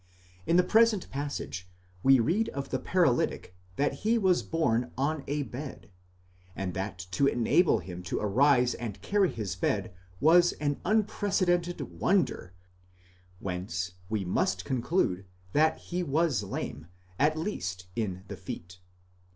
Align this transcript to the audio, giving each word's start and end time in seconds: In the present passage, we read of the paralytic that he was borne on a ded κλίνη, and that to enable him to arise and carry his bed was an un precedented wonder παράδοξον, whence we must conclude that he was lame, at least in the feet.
In 0.47 0.57
the 0.57 0.63
present 0.63 1.11
passage, 1.11 1.69
we 2.01 2.19
read 2.19 2.49
of 2.49 2.69
the 2.69 2.79
paralytic 2.79 3.53
that 3.75 3.93
he 4.01 4.17
was 4.17 4.41
borne 4.41 4.91
on 4.97 5.23
a 5.27 5.43
ded 5.43 5.51
κλίνη, 5.53 5.89
and 6.55 6.73
that 6.73 6.97
to 7.11 7.27
enable 7.27 7.77
him 7.77 8.01
to 8.01 8.19
arise 8.19 8.73
and 8.73 8.99
carry 9.03 9.31
his 9.31 9.55
bed 9.55 9.93
was 10.19 10.53
an 10.53 10.81
un 10.83 11.03
precedented 11.03 11.81
wonder 11.99 12.55
παράδοξον, 13.39 13.41
whence 13.41 13.91
we 14.09 14.25
must 14.25 14.65
conclude 14.65 15.27
that 15.53 15.77
he 15.77 16.01
was 16.01 16.41
lame, 16.41 16.87
at 17.19 17.37
least 17.37 17.85
in 17.95 18.23
the 18.27 18.37
feet. 18.37 18.79